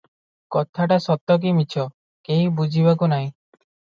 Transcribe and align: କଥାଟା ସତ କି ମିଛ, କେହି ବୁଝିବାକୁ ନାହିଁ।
କଥାଟା 0.53 0.95
ସତ 1.03 1.35
କି 1.43 1.51
ମିଛ, 1.59 1.85
କେହି 2.29 2.47
ବୁଝିବାକୁ 2.61 3.13
ନାହିଁ। 3.13 3.29